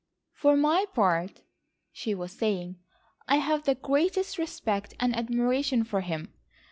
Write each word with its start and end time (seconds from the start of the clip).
"For 0.33 0.57
my 0.57 0.87
part," 0.95 1.43
she 1.91 2.15
was 2.15 2.31
saying, 2.31 2.79
"I 3.27 3.35
have 3.35 3.65
the 3.65 3.75
greatest 3.75 4.39
respect 4.39 4.95
and 4.99 5.15
admiration 5.15 5.83
for 5.83 6.01
him. 6.01 6.33